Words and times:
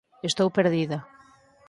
Estou 0.29 0.47
perdida. 0.57 0.99